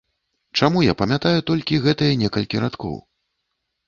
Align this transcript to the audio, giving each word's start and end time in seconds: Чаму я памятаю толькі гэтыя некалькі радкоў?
Чаму 0.59 0.79
я 0.85 0.93
памятаю 1.01 1.43
толькі 1.49 1.79
гэтыя 1.83 2.15
некалькі 2.21 2.63
радкоў? 2.65 2.97